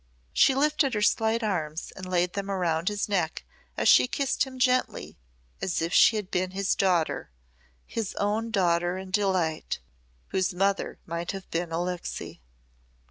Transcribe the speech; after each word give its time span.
She 0.33 0.55
lifted 0.55 0.95
her 0.95 1.03
slight 1.03 1.43
arms 1.43 1.93
and 1.95 2.07
laid 2.09 2.33
them 2.33 2.49
around 2.49 2.89
his 2.89 3.07
neck 3.07 3.45
as 3.77 3.87
she 3.87 4.07
kissed 4.07 4.45
him 4.45 4.57
gently, 4.57 5.15
as 5.61 5.79
if 5.79 5.93
she 5.93 6.15
had 6.15 6.31
been 6.31 6.49
his 6.57 6.73
daughter 6.73 7.29
his 7.85 8.15
own 8.15 8.49
daughter 8.49 8.97
and 8.97 9.13
delight 9.13 9.77
whose 10.29 10.55
mother 10.55 10.97
might 11.05 11.33
have 11.33 11.47
been 11.51 11.71
Alixe. 11.71 12.39